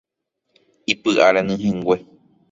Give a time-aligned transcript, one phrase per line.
[0.91, 1.97] ¡Ipyʼa renyhẽngue!